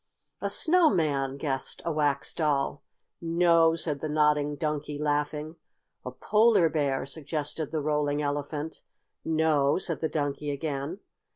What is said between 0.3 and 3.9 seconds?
"A snowman!" guessed a wax doll. "No,"